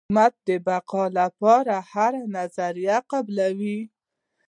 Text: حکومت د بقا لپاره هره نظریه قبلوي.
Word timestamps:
حکومت 0.03 0.33
د 0.47 0.49
بقا 0.67 1.03
لپاره 1.19 1.75
هره 1.91 2.21
نظریه 2.37 2.97
قبلوي. 3.11 3.79